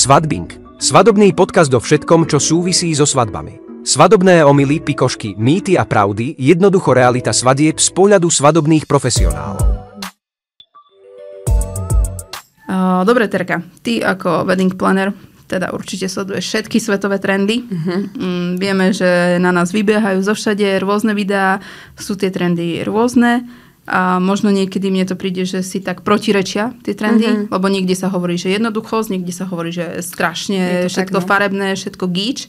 [0.00, 0.80] Svadbing.
[0.80, 3.84] Svadobný podcast o všetkom, čo súvisí so svadbami.
[3.84, 9.60] Svadobné omily, pikošky, mýty a pravdy, jednoducho realita svadieb z pohľadu svadobných profesionálov.
[13.04, 15.12] Dobre, Terka, ty ako wedding planner
[15.44, 17.68] teda určite sleduješ všetky svetové trendy.
[17.68, 18.56] Uh-huh.
[18.56, 21.60] Vieme, že na nás vybiehajú zo všade rôzne videá,
[22.00, 23.44] sú tie trendy rôzne
[23.88, 27.46] a možno niekedy mne to príde, že si tak protirečia tie trendy, uh-huh.
[27.50, 31.28] lebo niekde sa hovorí, že jednoduchosť, niekde sa hovorí, že strašne všetko tak, no.
[31.28, 32.46] farebné, všetko gíč.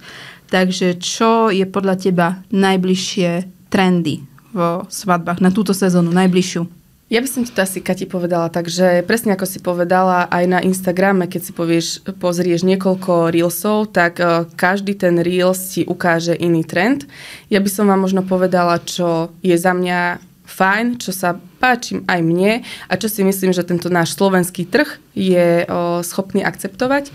[0.51, 6.81] Takže čo je podľa teba najbližšie trendy vo svadbách na túto sezónu, najbližšiu?
[7.11, 11.27] Ja by som to asi, Kati, povedala, takže presne ako si povedala, aj na Instagrame,
[11.27, 11.87] keď si povieš,
[12.23, 17.03] pozrieš niekoľko reelsov, tak uh, každý ten reels ti ukáže iný trend.
[17.51, 22.19] Ja by som vám možno povedala, čo je za mňa fajn, čo sa páči aj
[22.19, 22.59] mne
[22.91, 27.09] a čo si myslím, že tento náš slovenský trh je o, schopný akceptovať.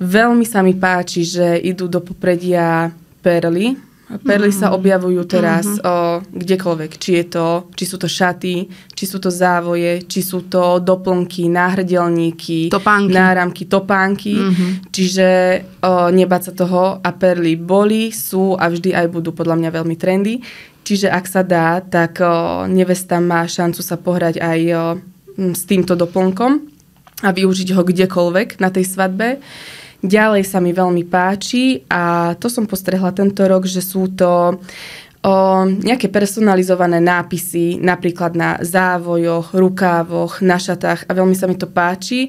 [0.00, 3.76] Veľmi sa mi páči, že idú do popredia perly.
[4.12, 4.60] Perly mm-hmm.
[4.60, 5.88] sa objavujú teraz mm-hmm.
[5.88, 5.94] o,
[6.36, 6.90] kdekoľvek.
[7.00, 11.48] Či, je to, či sú to šaty, či sú to závoje, či sú to doplnky,
[11.48, 13.08] náhrdelníky, topánky.
[13.08, 14.34] náramky, topánky.
[14.36, 14.70] Mm-hmm.
[14.92, 15.28] Čiže
[15.80, 19.96] o, nebáť sa toho a perly boli, sú a vždy aj budú podľa mňa veľmi
[19.96, 20.44] trendy.
[20.82, 24.82] Čiže ak sa dá, tak o, nevesta má šancu sa pohrať aj o,
[25.54, 26.52] s týmto doplnkom
[27.22, 29.38] a využiť ho kdekoľvek na tej svadbe.
[30.02, 34.58] Ďalej sa mi veľmi páči a to som postrehla tento rok, že sú to
[35.22, 35.34] o,
[35.66, 42.26] nejaké personalizované nápisy, napríklad na závojoch, rukávoch, na šatách a veľmi sa mi to páči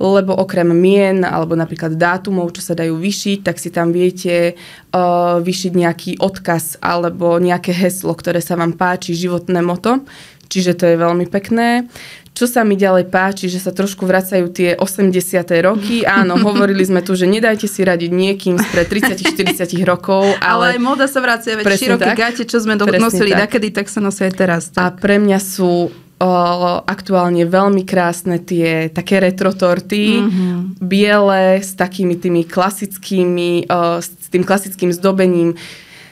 [0.00, 4.56] lebo okrem mien alebo napríklad dátumov, čo sa dajú vyšiť, tak si tam viete
[4.96, 10.00] uh, vyšiť nejaký odkaz alebo nejaké heslo, ktoré sa vám páči, životné moto.
[10.50, 11.86] Čiže to je veľmi pekné.
[12.34, 15.12] Čo sa mi ďalej páči, že sa trošku vracajú tie 80.
[15.60, 16.02] roky.
[16.18, 20.24] Áno, hovorili sme tu, že nedajte si radiť niekým spred 30-40 rokov.
[20.40, 22.18] Ale, ale moda sa vracia, veď široké tak.
[22.18, 23.46] gate, čo sme nosili tak.
[23.46, 24.62] dakedy, tak sa nosia aj teraz.
[24.72, 24.80] Tak.
[24.80, 25.92] A pre mňa sú
[26.84, 30.76] aktuálne veľmi krásne tie také retro torty, mm-hmm.
[30.84, 35.56] biele s takými tými klasickými, o, s tým klasickým zdobením.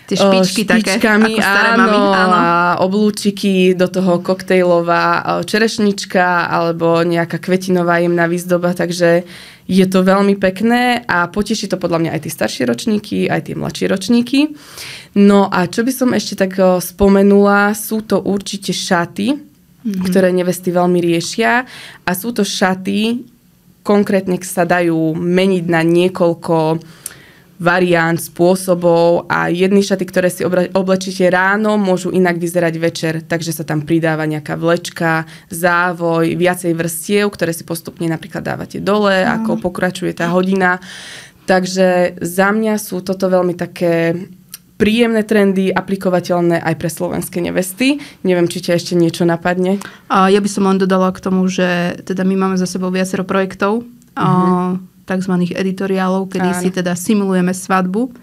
[0.08, 2.32] Tie špičky špičkami, také, áno, mami, áno.
[2.32, 2.48] A
[2.80, 9.28] oblúčiky, do toho koktejlová čerešnička alebo nejaká kvetinová jemná výzdoba, takže
[9.68, 13.54] je to veľmi pekné a poteší to podľa mňa aj tie staršie ročníky, aj tie
[13.60, 14.40] mladšie ročníky.
[15.20, 19.47] No a čo by som ešte tak spomenula, sú to určite šaty,
[19.84, 20.04] mm-hmm.
[20.10, 21.64] ktoré nevesty veľmi riešia
[22.04, 23.22] a sú to šaty,
[23.86, 26.82] konkrétne sa dajú meniť na niekoľko
[27.58, 33.66] variant, spôsobov a jedny šaty, ktoré si oblečíte ráno, môžu inak vyzerať večer, takže sa
[33.66, 39.42] tam pridáva nejaká vlečka, závoj, viacej vrstiev, ktoré si postupne napríklad dávate dole, mm.
[39.42, 40.78] ako pokračuje tá hodina.
[41.50, 44.14] Takže za mňa sú toto veľmi také
[44.78, 47.98] príjemné trendy, aplikovateľné aj pre slovenské nevesty.
[48.22, 49.82] Neviem, či ťa ešte niečo napadne.
[50.06, 53.26] A ja by som len dodala k tomu, že teda my máme za sebou viacero
[53.26, 53.82] projektov,
[54.14, 54.78] uh-huh.
[55.04, 55.34] tzv.
[55.50, 56.60] editoriálov, kedy Áno.
[56.62, 58.14] si teda simulujeme svadbu.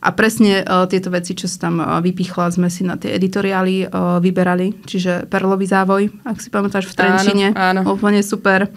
[0.00, 3.84] A presne uh, tieto veci, čo sa tam uh, vypichla, sme si na tie editoriály
[3.84, 4.80] uh, vyberali.
[4.88, 7.46] Čiže perlový závoj, ak si pamätáš v Trenčine.
[7.52, 8.00] Áno, áno.
[8.00, 8.72] Úplne super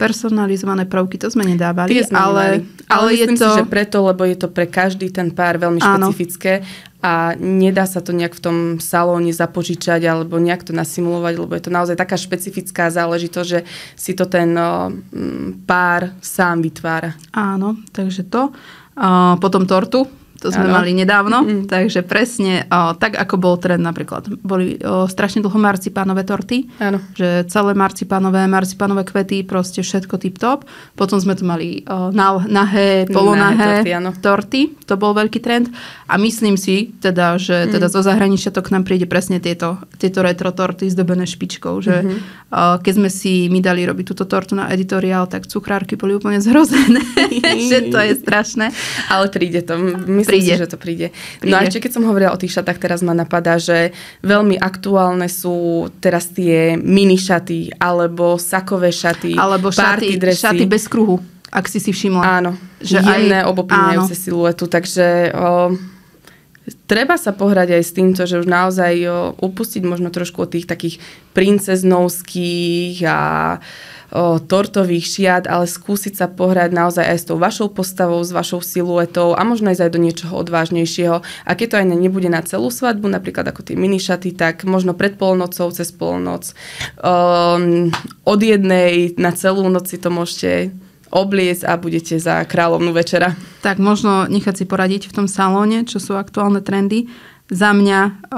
[0.00, 3.44] personalizované prvky, to sme nedávali, sme ale, ale, ale je to...
[3.44, 6.08] si, že preto, lebo je to pre každý ten pár veľmi Áno.
[6.08, 6.64] špecifické
[7.04, 11.64] a nedá sa to nejak v tom salóne zapožičať alebo nejak to nasimulovať, lebo je
[11.68, 13.60] to naozaj taká špecifická záležitosť, že
[13.92, 14.56] si to ten
[15.68, 17.12] pár sám vytvára.
[17.34, 18.54] Áno, takže to.
[19.36, 20.08] Potom tortu,
[20.42, 20.82] to sme ano.
[20.82, 21.70] mali nedávno, mm-hmm.
[21.70, 24.26] takže presne o, tak, ako bol trend napríklad.
[24.42, 26.98] Boli o, strašne dlho marcipánové torty, ano.
[27.14, 30.66] že celé marcipánové, marcipánové kvety, proste všetko tip-top.
[30.98, 33.86] Potom sme tu mali o, nah, nahé, polonahé
[34.18, 35.70] torty, torty, to bol veľký trend.
[36.10, 37.78] A myslím si teda, že mm.
[37.78, 42.02] teda zo zahraničia to k nám príde presne tieto, tieto retro torty zdobené špičkou, že
[42.02, 42.18] mm-hmm.
[42.50, 46.42] o, keď sme si my dali robiť túto tortu na editoriál, tak cukrárky boli úplne
[46.46, 47.06] zhrozené,
[47.70, 48.74] že to je strašné.
[49.06, 49.78] Ale príde to.
[49.78, 50.52] Myslím príde.
[50.52, 51.12] si, že to príde.
[51.40, 51.52] príde.
[51.52, 53.92] No a ešte keď som hovorila o tých šatách, teraz ma napadá, že
[54.24, 61.20] veľmi aktuálne sú teraz tie mini šaty, alebo sakové šaty, alebo šaty, šaty bez kruhu,
[61.52, 62.22] ak si si všimla.
[62.24, 65.76] Áno, že jemné obopínajúce siluetu, takže o,
[66.86, 70.70] treba sa pohrať aj s týmto, že už naozaj o, upustiť možno trošku od tých
[70.70, 71.02] takých
[71.34, 73.20] princeznovských a
[74.14, 78.62] o, tortových šiat, ale skúsiť sa pohrať naozaj aj s tou vašou postavou, s vašou
[78.62, 81.18] siluetou a možno aj do niečoho odvážnejšieho.
[81.22, 85.18] A keď to aj nebude na celú svadbu, napríklad ako tie minišaty, tak možno pred
[85.18, 86.54] polnocou, cez polnoc,
[87.02, 87.90] um,
[88.22, 90.70] od jednej na celú noc si to môžete
[91.12, 93.36] obliec a budete za kráľovnú večera.
[93.62, 97.06] Tak možno nechať si poradiť v tom salóne, čo sú aktuálne trendy.
[97.46, 98.30] Za mňa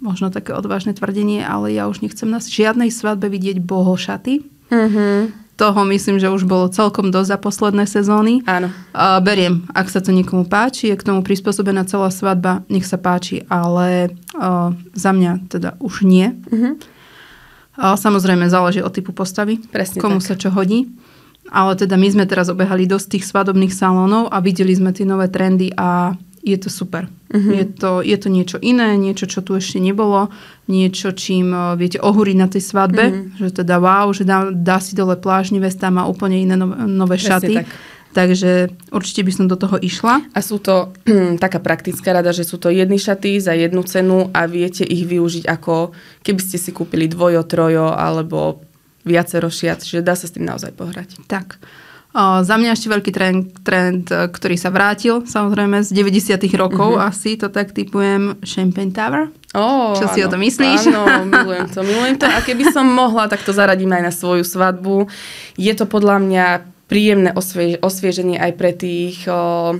[0.00, 4.40] možno také odvážne tvrdenie, ale ja už nechcem na žiadnej svadbe vidieť bohošaty.
[4.72, 5.44] Mm-hmm.
[5.54, 8.42] Toho myslím, že už bolo celkom dosť za posledné sezóny.
[8.42, 8.74] Áno.
[8.90, 12.98] A beriem, ak sa to niekomu páči, je k tomu prispôsobená celá svadba, nech sa
[12.98, 16.34] páči, ale o, za mňa teda už nie.
[16.34, 16.74] Mm-hmm.
[17.74, 20.26] A samozrejme záleží od typu postavy, Presne komu tak.
[20.26, 20.90] sa čo hodí.
[21.54, 25.30] Ale teda my sme teraz obehali dosť tých svadobných salónov a videli sme tie nové
[25.30, 27.06] trendy a je to super.
[27.30, 27.50] Mhm.
[27.50, 30.28] Je, to, je to niečo iné, niečo, čo tu ešte nebolo,
[30.66, 33.20] niečo, čím eh, viete ohúriť na tej svadbe, Mhm.
[33.38, 37.16] že teda wow, že dá, dá si dole pláž, nevesta má úplne iné nové, nové
[37.16, 37.54] Presne šaty.
[37.56, 37.68] tak.
[38.14, 38.50] Takže
[38.94, 40.22] určite by som do toho išla.
[40.30, 40.94] A sú to
[41.42, 45.48] taká praktická rada, že sú to jedny šaty za jednu cenu a viete ich využiť
[45.48, 45.90] ako
[46.22, 48.62] keby ste si kúpili dvojo, trojo alebo
[49.04, 51.20] viacero šiat, že dá sa s tým naozaj pohrať.
[51.24, 51.60] Tak.
[52.10, 57.02] O, za mňa ešte veľký trend, trend, ktorý sa vrátil, samozrejme z 90 rokov Mhm.
[57.02, 59.34] asi, to tak typujem Champagne Tower.
[59.52, 60.32] Ó, Čo si o áno.
[60.32, 60.80] tom myslíš?
[60.88, 62.24] Áno, milujem to, milujem to.
[62.24, 65.10] A keby som mohla, tak to zaradím aj na svoju svadbu.
[65.54, 66.46] Je to podľa mňa
[66.84, 69.74] príjemné osviež- osvieženie aj pre tých o,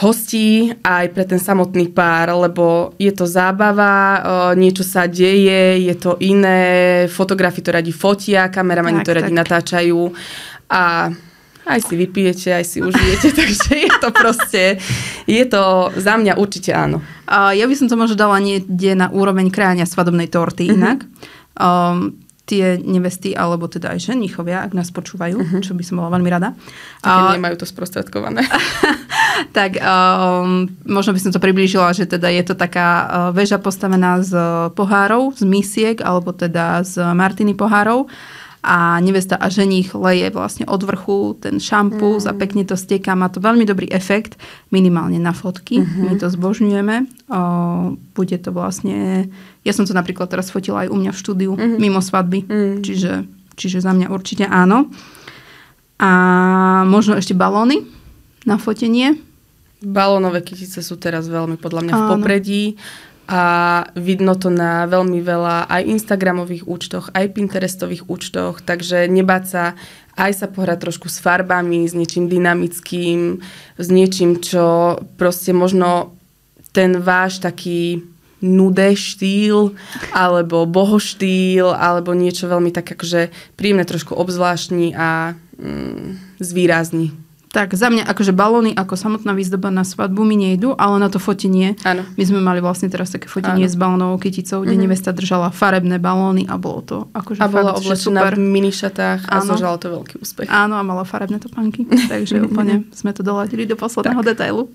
[0.00, 4.24] hostí, aj pre ten samotný pár, lebo je to zábava,
[4.54, 6.60] niečo sa deje, je to iné,
[7.06, 9.38] fotografi to radi fotia, kameramani Tak, to radi tak.
[9.38, 10.00] natáčajú
[10.68, 11.12] a
[11.62, 14.64] aj si vypijete, aj si užijete, takže je to proste,
[15.24, 15.62] je to
[15.94, 17.04] za mňa určite áno.
[17.30, 20.72] Ja by som to možno dala niekde na úroveň kráňa svadobnej torty Mhm.
[20.72, 20.98] inak.
[21.54, 22.16] Um,
[22.50, 25.58] tie nevesty, alebo teda aj ženichovia, ak nás počúvajú, Mhm.
[25.62, 26.58] čo by som bola veľmi rada.
[26.98, 28.42] Keď A- nemajú to sprostredkované.
[29.56, 34.18] tak um, možno by som to priblížila, že teda je to taká uh, väža postavená
[34.20, 34.34] z
[34.72, 38.10] pohárov, z misiek, alebo teda z martiny pohárov
[38.60, 43.16] a nevesta a ženich leje vlastne od vrchu ten šampus a pekne to steká.
[43.16, 44.36] Má to veľmi dobrý efekt,
[44.68, 45.80] minimálne na fotky.
[45.80, 47.08] My to zbožňujeme.
[47.32, 47.40] O,
[48.12, 49.28] bude to vlastne...
[49.64, 52.44] Ja som to napríklad teraz fotila aj u mňa v štúdiu, mimo svadby.
[52.44, 52.84] Mhm.
[52.84, 53.12] Čiže,
[53.56, 54.92] čiže za mňa určite áno.
[56.00, 56.10] A
[56.84, 57.84] možno ešte balóny
[58.44, 59.16] na fotenie.
[59.80, 62.12] Balónové kytice sú teraz veľmi podľa mňa v Áno.
[63.30, 63.42] A
[63.94, 69.64] vidno to na veľmi veľa aj Instagramových účtoch, aj Pinterestových účtoch, takže nebáť sa
[70.18, 73.40] aj sa pohrať trošku s farbami, s niečím dynamickým,
[73.78, 76.18] s niečím, čo proste možno
[76.74, 78.02] ten váš taký
[78.42, 79.78] nudé štýl,
[80.12, 87.29] alebo bohoštýl, alebo niečo veľmi tak akože príjemné, trošku obzvláštni a mm, zvýrazní.
[87.50, 91.18] Tak za mňa akože balóny ako samotná výzdoba na svadbu mi nejdu, ale na to
[91.18, 91.74] fotenie.
[91.82, 92.06] Áno.
[92.14, 93.72] My sme mali vlastne teraz také fotenie Áno.
[93.72, 98.30] s balónovou kyticou, kde nevesta držala farebné balóny a bolo to akože A bola oblečená
[98.30, 99.50] v minišatách a Áno.
[99.50, 100.46] zožalo to veľký úspech.
[100.46, 104.70] Áno, a mala farebné topánky, takže úplne sme to doladili do posledného detailu.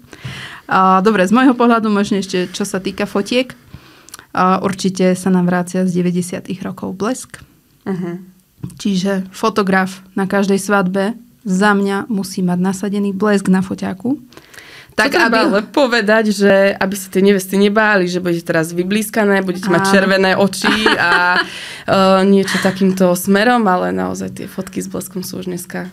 [0.68, 3.56] A, dobre, z môjho pohľadu možno ešte, čo sa týka fotiek,
[4.36, 7.39] a určite sa nám vrácia z 90 rokov blesk.
[7.88, 8.19] Uh-huh.
[8.75, 14.18] Čiže fotograf na každej svadbe za mňa musí mať nasadený blesk na foťáku.
[14.95, 19.44] Tak to treba ale povedať, že aby sa tie nevesty nebáli, že budete teraz vyblískané,
[19.44, 25.19] budete mať červené oči a uh, niečo takýmto smerom, ale naozaj tie fotky s bleskom
[25.19, 25.92] sú už dneska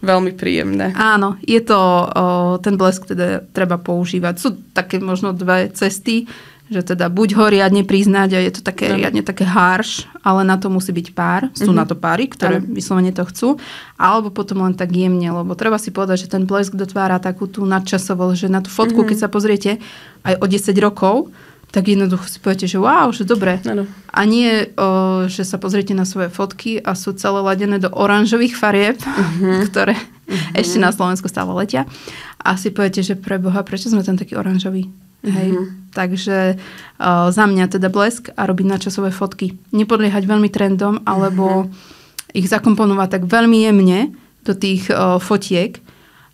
[0.00, 0.94] veľmi príjemné.
[0.94, 2.24] Áno, je to, o,
[2.62, 4.34] ten blesk teda treba používať.
[4.38, 6.30] Sú také možno dve cesty,
[6.68, 9.00] že teda buď ho riadne priznať a je to také Áno.
[9.00, 11.48] riadne také harš, ale na to musí byť pár.
[11.56, 11.76] Sú Mhm.
[11.76, 12.68] na to páry, ktoré Áno.
[12.68, 13.56] vyslovene to chcú.
[13.96, 17.64] Alebo potom len tak jemne, lebo treba si povedať, že ten blesk dotvára takú tú
[17.64, 19.08] nadčasovosť, že na tú fotku, Mhm.
[19.08, 19.70] keď sa pozriete
[20.22, 21.32] aj o 10 rokov,
[21.68, 23.60] tak jednoducho si poviete, že wow, že dobre.
[23.62, 23.84] Áno.
[24.08, 24.88] A nie, o,
[25.28, 29.64] že sa pozriete na svoje fotky a sú celé ladené do oranžových farieb, Mhm.
[29.68, 29.92] ktoré
[30.52, 31.84] ešte na Slovensku stále letia.
[32.40, 34.88] A si poviete, že pre Boha, prečo sme tam taký oranžový?
[35.24, 35.48] Hej.
[35.54, 35.64] Mhm.
[35.88, 39.58] Takže o, za mňa teda blesk a robiť načasové fotky.
[39.74, 41.66] Nepodliehať veľmi trendom, alebo
[42.36, 44.14] ich zakomponovať tak veľmi jemne
[44.46, 45.80] do tých o, fotiek,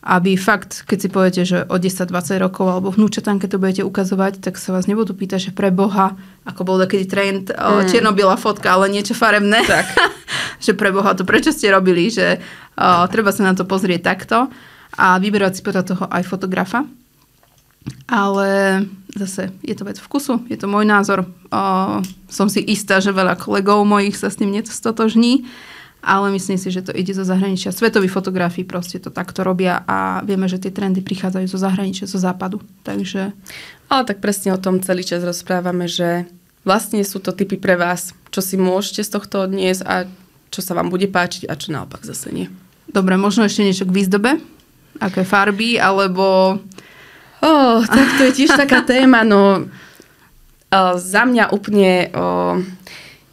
[0.04, 4.44] aby fakt, keď si poviete, že o 10-20 rokov alebo vnúčatám, keď to budete ukazovať,
[4.44, 6.12] tak sa vás nebudú pýtať, že pre Boha,
[6.44, 7.88] ako bol taký trend, mm.
[7.88, 9.64] čierno-biela fotka, ale niečo farebné.
[9.64, 9.86] Tak.
[10.64, 14.52] že pre Boha, to prečo ste robili, že uh, treba sa na to pozrieť takto
[14.92, 16.84] a vyberať si podľa toho aj fotografa.
[18.08, 18.80] Ale
[19.16, 21.28] zase je to vec vkusu, je to môj názor.
[21.52, 25.44] Uh, som si istá, že veľa kolegov mojich sa s tým nestotožní,
[26.04, 27.72] ale myslím si, že to ide zo zahraničia.
[27.72, 32.20] Svetoví fotografi proste to takto robia a vieme, že tie trendy prichádzajú zo zahraničia, zo
[32.20, 32.60] západu.
[32.84, 33.32] Takže
[33.88, 36.28] Ale tak presne o tom celý čas rozprávame, že
[36.64, 39.94] vlastne sú to typy pre vás, čo si môžete z tohto odniesť a
[40.48, 42.46] čo sa vám bude páčiť a čo naopak zase nie.
[42.90, 44.38] Dobre, možno ešte niečo k výzdobe?
[45.02, 46.58] Aké farby, alebo...
[47.44, 49.68] Oh, tak to je tiež taká téma, no
[50.74, 52.56] uh, za mňa úplne uh,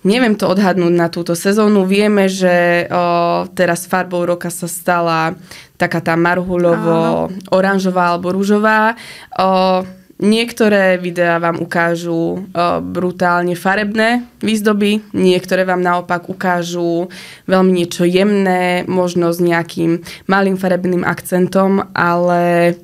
[0.03, 1.87] neviem to odhadnúť na túto sezónu.
[1.87, 5.39] Vieme, že uh, teraz farbou roka sa stala
[5.79, 8.99] taká tá marhulovo-oranžová alebo rúžová.
[9.39, 9.87] Uh,
[10.21, 17.09] Niektoré videá vám ukážu uh, brutálne farebné výzdoby, niektoré vám naopak ukážu
[17.49, 22.77] veľmi niečo jemné, možno s nejakým malým farebným akcentom, ale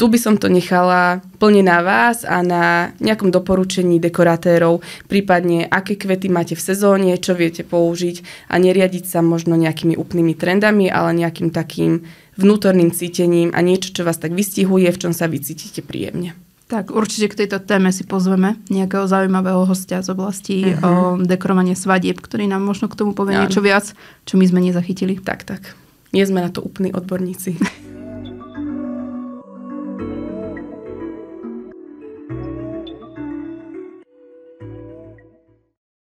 [0.00, 4.80] tu by som to nechala plne na vás a na nejakom doporučení dekoratérov,
[5.12, 10.32] prípadne aké kvety máte v sezóne, čo viete použiť a neriadiť sa možno nejakými úplnými
[10.32, 12.08] trendami, ale nejakým takým
[12.40, 16.32] vnútorným cítením a niečo, čo vás tak vystihuje, v čom sa vycítite príjemne.
[16.72, 20.80] Tak určite k tejto téme si pozveme nejakého zaujímavého hostia z oblasti uh-huh.
[20.80, 23.44] o dekorovanie svadieb, ktorý nám možno k tomu povie ja.
[23.44, 23.92] niečo viac,
[24.24, 25.20] čo my sme nezachytili.
[25.20, 25.76] Tak, tak.
[26.16, 27.60] Nie sme na to úplní odborníci.